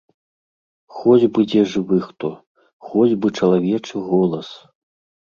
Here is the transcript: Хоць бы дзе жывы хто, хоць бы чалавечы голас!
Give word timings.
Хоць 1.01 1.29
бы 1.35 1.39
дзе 1.51 1.61
жывы 1.75 2.01
хто, 2.07 2.33
хоць 2.89 3.13
бы 3.21 3.27
чалавечы 3.39 4.07
голас! 4.11 4.47